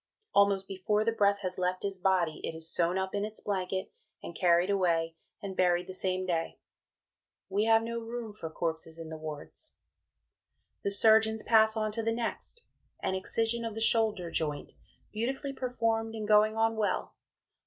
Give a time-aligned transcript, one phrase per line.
[0.33, 3.91] Almost before the breath has left his body it is sewn up in its blanket,
[4.23, 6.57] and carried away and buried the same day.
[7.49, 9.73] We have no room for Corpses in the Wards.
[10.81, 12.63] The Surgeons pass on to the next,
[13.03, 14.71] an excision of the shoulder joint,
[15.11, 17.13] beautifully performed and going on well.